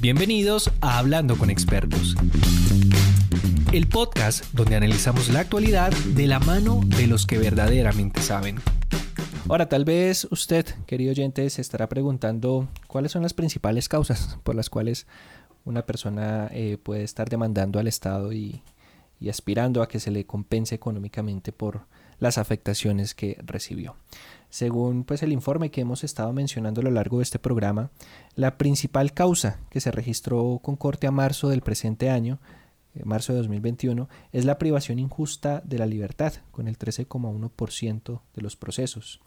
[0.00, 2.14] Bienvenidos a Hablando con Expertos,
[3.72, 8.60] el podcast donde analizamos la actualidad de la mano de los que verdaderamente saben.
[9.48, 14.54] Ahora, tal vez usted, querido oyente, se estará preguntando cuáles son las principales causas por
[14.54, 15.08] las cuales
[15.64, 18.62] una persona eh, puede estar demandando al Estado y,
[19.20, 21.86] y aspirando a que se le compense económicamente por
[22.18, 23.96] las afectaciones que recibió.
[24.50, 27.90] Según pues, el informe que hemos estado mencionando a lo largo de este programa,
[28.34, 32.38] la principal causa que se registró con corte a marzo del presente año,
[32.94, 38.42] eh, marzo de 2021, es la privación injusta de la libertad, con el 13,1% de
[38.42, 39.20] los procesos.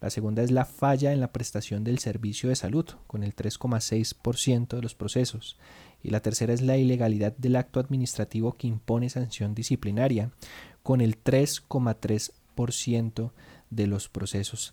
[0.00, 4.76] La segunda es la falla en la prestación del servicio de salud, con el 3,6%
[4.76, 5.58] de los procesos.
[6.02, 10.30] Y la tercera es la ilegalidad del acto administrativo que impone sanción disciplinaria,
[10.84, 13.32] con el 3,3%
[13.70, 14.72] de los procesos.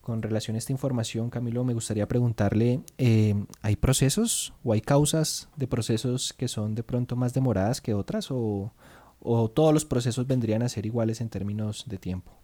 [0.00, 5.48] Con relación a esta información, Camilo, me gustaría preguntarle, eh, ¿hay procesos o hay causas
[5.56, 8.72] de procesos que son de pronto más demoradas que otras o,
[9.20, 12.41] o todos los procesos vendrían a ser iguales en términos de tiempo?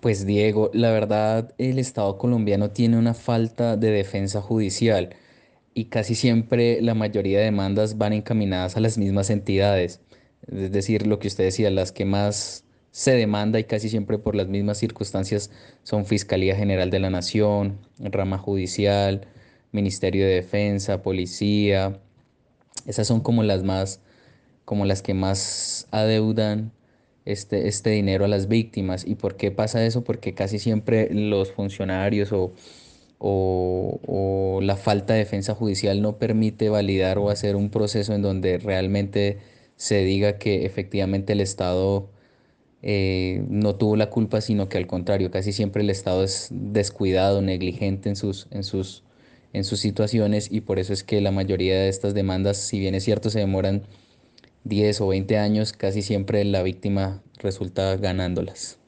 [0.00, 5.16] Pues Diego, la verdad el Estado colombiano tiene una falta de defensa judicial
[5.74, 10.00] y casi siempre la mayoría de demandas van encaminadas a las mismas entidades.
[10.46, 14.36] Es decir, lo que usted decía, las que más se demanda y casi siempre por
[14.36, 15.50] las mismas circunstancias
[15.82, 19.26] son Fiscalía General de la Nación, rama judicial,
[19.72, 22.00] Ministerio de Defensa, Policía.
[22.86, 24.00] Esas son como las más,
[24.64, 26.72] como las que más adeudan
[27.28, 29.06] este, este dinero a las víctimas.
[29.06, 30.04] ¿Y por qué pasa eso?
[30.04, 32.52] Porque casi siempre los funcionarios o,
[33.18, 38.58] o, la falta de defensa judicial no permite validar o hacer un proceso en donde
[38.58, 39.38] realmente
[39.76, 42.10] se diga que efectivamente el Estado
[42.82, 47.42] eh, no tuvo la culpa, sino que al contrario, casi siempre el Estado es descuidado,
[47.42, 49.04] negligente en sus, en sus,
[49.52, 52.94] en sus situaciones y por eso es que la mayoría de estas demandas, si bien
[52.94, 53.82] es cierto, se demoran
[54.68, 58.78] 10 o 20 años, casi siempre la víctima resulta ganándolas.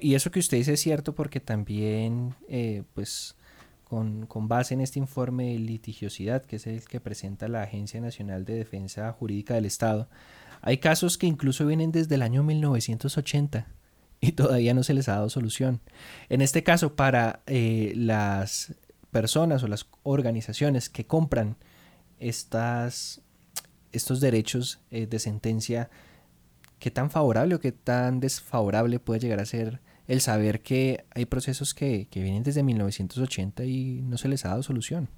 [0.00, 3.36] y eso que usted dice es cierto porque también, eh, pues,
[3.84, 8.00] con, con, base en este informe de litigiosidad, que es el que presenta la Agencia
[8.00, 10.08] Nacional de Defensa Jurídica del Estado,
[10.62, 13.66] hay casos que incluso vienen desde el año 1980
[14.20, 15.80] y todavía no se les ha dado solución.
[16.28, 18.74] En este caso, para eh, las
[19.10, 21.56] personas o las organizaciones que compran
[22.20, 23.20] estas,
[23.92, 25.90] estos derechos eh, de sentencia,
[26.78, 31.26] ¿qué tan favorable o qué tan desfavorable puede llegar a ser el saber que hay
[31.26, 35.08] procesos que, que vienen desde 1980 y no se les ha dado solución?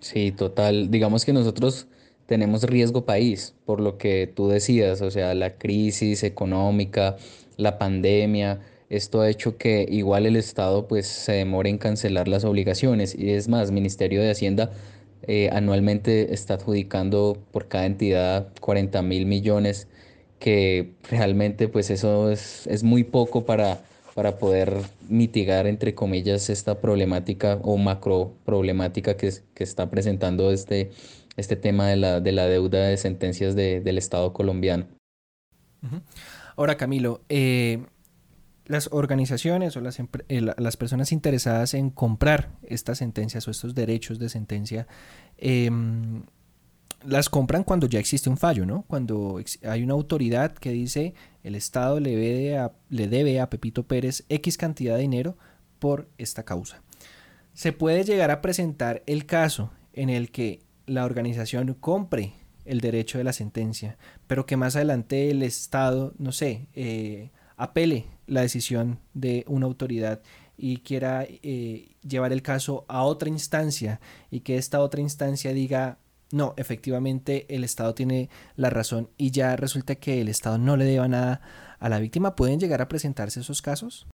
[0.00, 0.90] Sí, total.
[0.90, 1.86] Digamos que nosotros
[2.26, 7.16] tenemos riesgo país, por lo que tú decías, o sea, la crisis económica,
[7.56, 12.44] la pandemia, esto ha hecho que igual el Estado pues se demore en cancelar las
[12.44, 14.70] obligaciones y es más, Ministerio de Hacienda
[15.26, 19.88] eh, anualmente está adjudicando por cada entidad 40 mil millones,
[20.38, 23.80] que realmente pues eso es, es muy poco para,
[24.14, 24.76] para poder
[25.08, 30.90] mitigar, entre comillas, esta problemática o macro problemática que, que está presentando este
[31.36, 34.86] este tema de la, de la deuda de sentencias del Estado colombiano.
[36.56, 37.84] Ahora, Camilo, eh,
[38.66, 44.18] las organizaciones o las, eh, las, personas interesadas en comprar estas sentencias o estos derechos
[44.18, 44.86] de sentencia,
[45.36, 46.22] em,
[47.04, 48.84] las compran cuando ya existe un fallo, ¿no?
[48.88, 49.38] Cuando
[49.68, 54.24] hay una autoridad que dice el Estado le debe a, le debe a Pepito Pérez
[54.30, 55.36] X cantidad de dinero
[55.78, 56.82] por esta causa.
[57.52, 62.32] Se puede llegar a presentar el caso en el que la organización compre
[62.64, 68.06] el derecho de la sentencia, pero que más adelante el Estado, no sé, eh, apele
[68.26, 70.22] la decisión de una autoridad
[70.56, 74.00] y quiera eh, llevar el caso a otra instancia
[74.30, 75.98] y que esta otra instancia diga,
[76.30, 80.84] no, efectivamente el Estado tiene la razón y ya resulta que el Estado no le
[80.84, 81.40] deba nada
[81.78, 84.06] a la víctima, ¿pueden llegar a presentarse esos casos?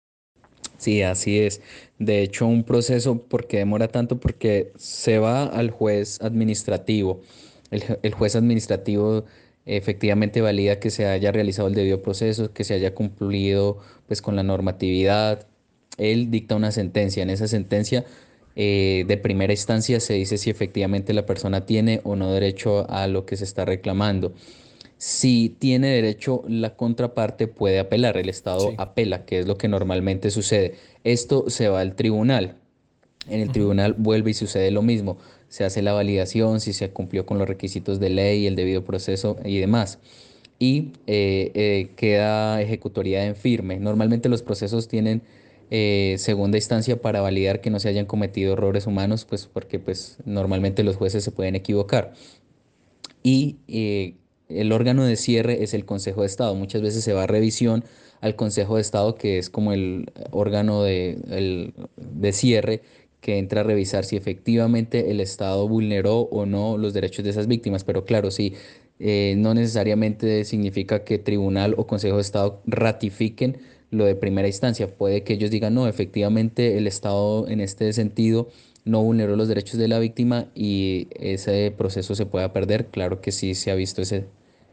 [0.78, 1.60] Sí, así es.
[1.98, 4.18] De hecho, un proceso, ¿por qué demora tanto?
[4.20, 7.20] Porque se va al juez administrativo.
[7.70, 9.24] El, juez administrativo
[9.76, 14.34] efectivamente valida que se haya realizado el debido proceso, que se haya cumplido pues, con
[14.34, 15.46] la normatividad.
[15.98, 17.22] Él dicta una sentencia.
[17.22, 18.04] En esa sentencia
[18.56, 23.06] eh, de primera instancia se dice si efectivamente la persona tiene o no derecho a
[23.06, 24.32] lo que se está reclamando.
[24.96, 30.30] Si tiene derecho, la contraparte puede apelar, el Estado apela, que es lo que normalmente
[30.30, 30.74] sucede.
[31.04, 32.56] Esto se va al tribunal.
[33.28, 35.18] En el tribunal vuelve y sucede lo mismo.
[35.48, 39.36] Se hace la validación, si se cumplió con los requisitos de ley, el debido proceso
[39.44, 39.98] y demás.
[40.58, 43.78] Y eh, eh, queda ejecutoría en firme.
[43.78, 45.22] Normalmente los procesos tienen
[45.70, 50.18] eh, segunda instancia para validar que no se hayan cometido errores humanos, pues porque pues
[50.24, 52.12] normalmente los jueces se pueden equivocar.
[53.22, 53.56] Y
[54.48, 56.54] el órgano de cierre es el Consejo de Estado.
[56.54, 57.84] Muchas veces se va a revisión
[58.20, 62.82] al Consejo de Estado, que es como el órgano de, de cierre
[63.28, 67.46] que entra a revisar si efectivamente el Estado vulneró o no los derechos de esas
[67.46, 67.84] víctimas.
[67.84, 68.54] Pero claro, sí,
[69.00, 73.58] eh, no necesariamente significa que tribunal o Consejo de Estado ratifiquen
[73.90, 74.96] lo de primera instancia.
[74.96, 78.48] Puede que ellos digan, no, efectivamente el Estado en este sentido
[78.86, 82.86] no vulneró los derechos de la víctima y ese proceso se pueda perder.
[82.86, 84.24] Claro que sí se ha visto ese,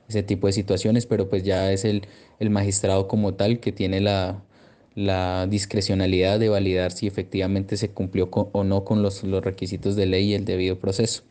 [0.08, 2.04] ese tipo de situaciones, pero pues ya es el,
[2.40, 4.46] el magistrado como tal que tiene la,
[4.96, 10.06] la discrecionalidad de validar si efectivamente se cumplió o no con los, los requisitos de
[10.06, 11.24] ley y el debido proceso.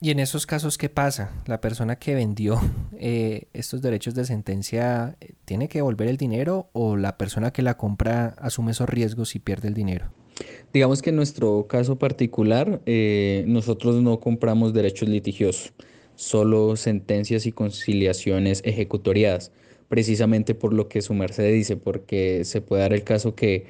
[0.00, 1.32] Y en esos casos, ¿qué pasa?
[1.46, 2.60] La persona que vendió
[2.98, 7.62] eh, estos derechos de sentencia eh, tiene que devolver el dinero o la persona que
[7.62, 10.12] la compra asume esos riesgos y pierde el dinero.
[10.74, 15.72] Digamos que en nuestro caso particular, eh, nosotros no compramos derechos litigiosos,
[16.16, 19.52] solo sentencias y conciliaciones ejecutoriadas
[19.88, 23.66] precisamente por lo que su merced dice, porque se puede dar el caso que,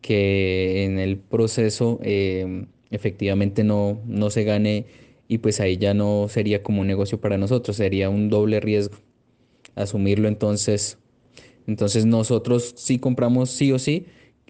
[0.00, 4.86] que en el proceso em, efectivamente no, no se gane
[5.28, 8.96] y pues ahí ya no sería como un negocio para nosotros, sería un doble riesgo
[9.74, 10.98] asumirlo entonces.
[11.66, 14.06] Entonces nosotros sí compramos sí o sí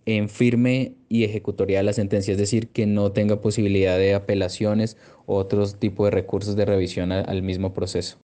[0.06, 5.36] en firme y ejecutoria la sentencia, es decir, que no tenga posibilidad de apelaciones o
[5.36, 8.18] otros tipos de recursos de revisión al mismo proceso.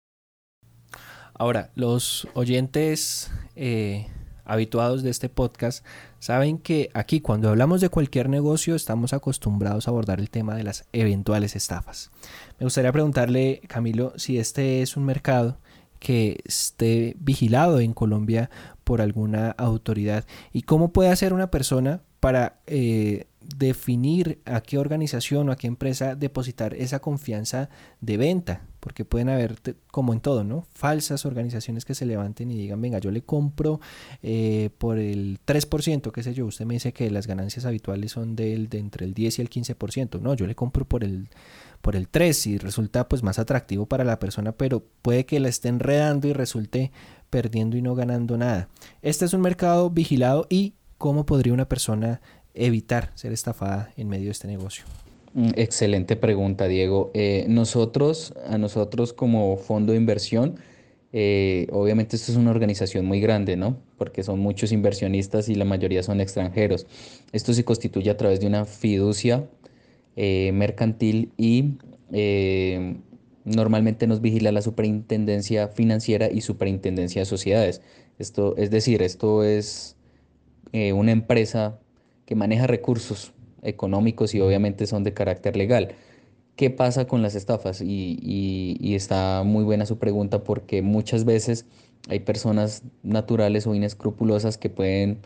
[1.35, 4.07] Ahora, los oyentes eh,
[4.45, 5.85] habituados de este podcast
[6.19, 10.63] saben que aquí cuando hablamos de cualquier negocio estamos acostumbrados a abordar el tema de
[10.63, 12.11] las eventuales estafas.
[12.59, 15.59] Me gustaría preguntarle, Camilo, si este es un mercado
[16.03, 18.51] que esté vigilado en Colombia
[18.83, 25.49] por alguna autoridad y cómo puede hacer una persona para eh, definir a qué organización
[25.49, 27.69] o a qué empresa depositar esa confianza
[28.01, 29.57] de venta, porque pueden haber,
[29.91, 30.67] como en todo, ¿no?
[30.75, 33.81] Falsas organizaciones que se levanten y digan, venga, yo le compro
[34.23, 38.37] eh, por el 3%, qué sé yo, usted me dice que las ganancias habituales son
[38.37, 41.29] de entre el 10 y el 15%, no, yo le compro por el,
[41.81, 45.49] por el 3 y resulta pues más atractivo para la persona, pero puede que la
[45.49, 46.93] esté enredando y resulte
[47.29, 48.69] perdiendo y no ganando nada.
[49.01, 52.21] Este es un mercado vigilado y cómo podría una persona
[52.55, 54.85] evitar ser estafada en medio de este negocio?
[55.35, 57.11] Mm, excelente pregunta, Diego.
[57.15, 60.57] Eh, nosotros, a nosotros como fondo de inversión,
[61.15, 63.79] eh, obviamente esto es una organización muy grande, ¿no?
[63.97, 66.87] Porque son muchos inversionistas y la mayoría son extranjeros.
[67.33, 69.47] Esto se constituye a través de una fiducia
[70.17, 71.77] eh, mercantil y
[73.45, 77.81] normalmente nos vigila la superintendencia financiera y superintendencia de sociedades.
[78.19, 79.97] Esto, es decir, esto es
[80.73, 81.79] una empresa
[82.33, 85.97] que maneja recursos económicos y obviamente son de carácter legal.
[86.57, 87.83] ¿Qué pasa con las estafas?
[87.83, 91.67] Y, está muy buena su pregunta porque muchas veces
[92.09, 95.19] hay personas naturales o inescrupulosas que pueden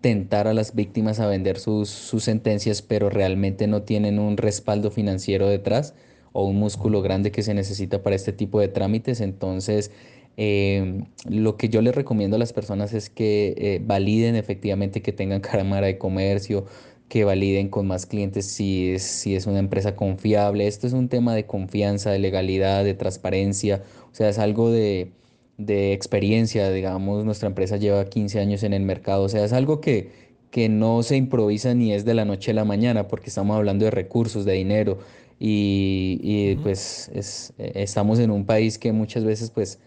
[0.00, 4.90] tentar a las víctimas a vender sus, sus sentencias, pero realmente no tienen un respaldo
[4.90, 5.94] financiero detrás
[6.32, 9.20] o un músculo grande que se necesita para este tipo de trámites.
[9.20, 9.92] Entonces,
[10.36, 15.12] Em, lo que yo les recomiendo a las personas es que eh, validen efectivamente que
[15.12, 16.66] tengan cámara de comercio,
[17.08, 20.66] que validen con más clientes si es, si es una empresa confiable.
[20.66, 25.12] Esto es un tema de confianza, de legalidad, de transparencia, o sea, es algo de,
[25.58, 29.80] de experiencia, digamos, nuestra empresa lleva 15 años en el mercado, o sea, es algo
[29.80, 30.10] que,
[30.50, 33.84] que no se improvisa ni es de la noche a la mañana, porque estamos hablando
[33.84, 34.98] de recursos, de dinero,
[35.38, 39.80] y, y pues es, estamos en un país que muchas veces pues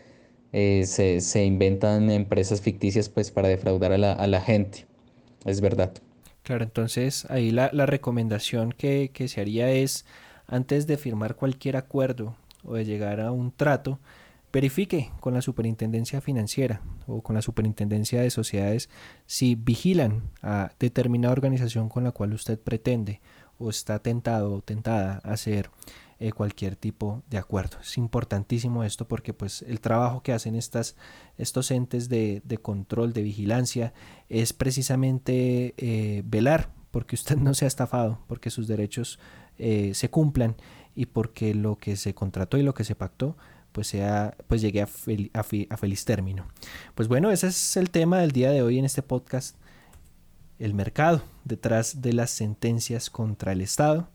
[0.57, 4.85] eh, se, inventan empresas ficticias pues para defraudar a la, gente.
[5.43, 5.91] Es verdad.
[6.43, 10.05] Claro, entonces ahí la, recomendación que, se haría es,
[10.47, 13.99] antes de firmar cualquier acuerdo o de llegar a un trato,
[14.53, 18.89] verifique con la superintendencia financiera o con la superintendencia de sociedades
[19.25, 23.19] si vigilan a determinada organización con la cual usted pretende
[23.57, 25.69] o está tentado o tentada a hacer
[26.17, 27.77] eh, cualquier tipo de acuerdo.
[27.81, 30.95] Es importantísimo esto porque pues el trabajo que hacen estas,
[31.37, 33.93] estos entes de, control, de vigilancia,
[34.29, 39.19] es precisamente eh, velar porque usted no sea estafado, porque sus derechos
[39.57, 40.55] eh, se cumplan
[40.95, 43.35] y porque lo que se contrató y lo que se pactó
[43.73, 44.87] pues sea pues llegue a,
[45.33, 46.47] a, feliz término.
[46.95, 49.57] Pues bueno, ese es el tema del día de hoy en este podcast.
[50.59, 54.07] El mercado detrás de las sentencias contra el Estado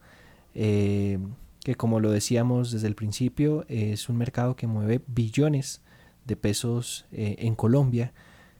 [1.64, 5.82] que como lo decíamos desde el principio, es un mercado que mueve billones
[6.24, 8.12] de pesos eh, en Colombia.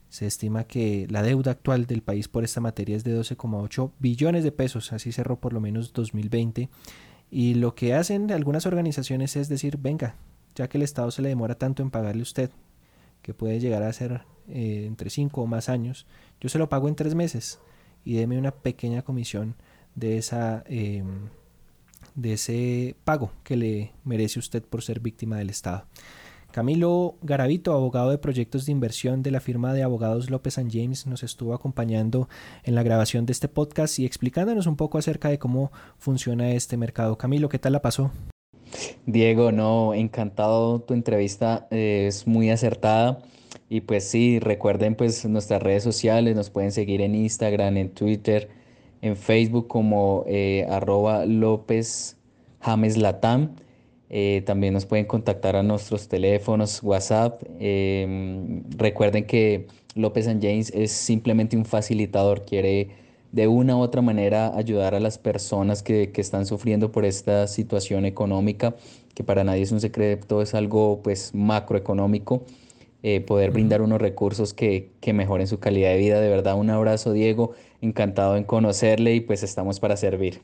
[0.09, 4.45] Se estima que la deuda actual del país por esta materia es de 12,8 billones
[4.45, 6.69] de pesos, así cerró por lo menos 2020.
[7.31, 10.17] Y lo que hacen algunas organizaciones es decir, venga,
[10.55, 12.51] ya que el Estado se le demora tanto en pagarle a usted,
[13.23, 16.07] que puede llegar a ser eh, entre 5 o más años,
[16.41, 17.61] yo se lo pago en tres meses
[18.05, 19.55] y deme una pequeña comisión
[19.95, 21.29] de, esa, em,
[22.15, 25.85] de ese pago que le merece usted por ser víctima del Estado.
[26.51, 31.23] Camilo Garavito, abogado de proyectos de inversión de la firma de abogados López⁇ James, nos
[31.23, 32.29] estuvo acompañando
[32.65, 36.77] en la grabación de este podcast y explicándonos un poco acerca de cómo funciona este
[36.77, 37.17] mercado.
[37.17, 38.11] Camilo, ¿qué tal la pasó?
[39.07, 43.21] Diego, no, encantado tu entrevista, eh, es muy acertada.
[43.69, 48.49] Y pues sí, recuerden pues nuestras redes sociales, nos pueden seguir en Instagram, en Twitter,
[49.03, 52.17] en Facebook como eh, arroba López
[52.61, 53.57] James Latam.
[54.09, 57.43] Eh, también nos pueden contactar a nuestros teléfonos, WhatsApp.
[57.61, 62.89] Em, recuerden que López James es simplemente un facilitador, quiere
[63.33, 67.47] de una u otra manera ayudar a las personas que, que, están sufriendo por esta
[67.47, 68.75] situación económica,
[69.15, 72.45] que para nadie es un secreto, es algo pues macroeconómico,
[73.03, 76.21] eh, poder brindar unos recursos que, que mejoren su calidad de vida.
[76.21, 80.43] De verdad, un abrazo Diego, encantado en conocerle y pues estamos para servir.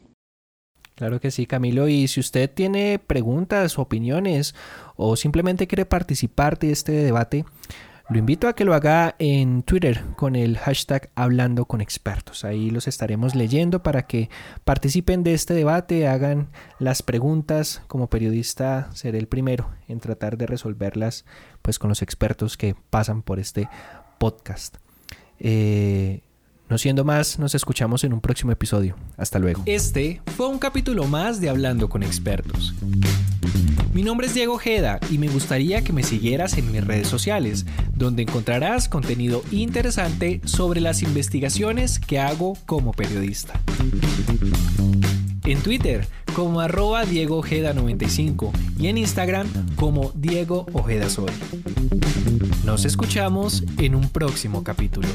[0.95, 1.88] Claro que sí, Camilo.
[1.88, 4.55] Y si usted tiene preguntas, opiniones
[4.97, 7.45] o simplemente quiere participar de este debate,
[8.09, 12.45] lo invito a que lo haga en Twitter con el hashtag Hablando con Expertos.
[12.45, 14.31] Ahí los estaremos leyendo para que
[14.64, 17.83] participen de este debate, hagan las preguntas.
[17.88, 21.25] Como periodista seré el primero en tratar de resolverlas
[21.62, 23.69] pues con los expertos que pasan por este
[24.19, 24.76] podcast.
[25.40, 26.21] Eh,
[26.68, 28.96] no siendo más, nos escuchamos en un próximo episodio.
[29.16, 29.62] Hasta luego.
[29.66, 32.75] Este fue un capítulo más de Hablando con Expertos.
[33.92, 37.64] Mi nombre es Diego Ojeda y me gustaría que me siguieras en mis redes sociales,
[37.94, 43.58] donde encontrarás contenido interesante sobre las investigaciones que hago como periodista.
[45.44, 49.46] En Twitter como arroba Diego Ojeda 95 y en Instagram
[49.76, 51.30] como Diego Ojeda Soy.
[52.64, 55.08] Nos escuchamos en un próximo capítulo.